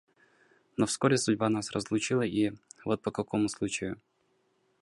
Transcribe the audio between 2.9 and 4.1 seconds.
по какому случаю.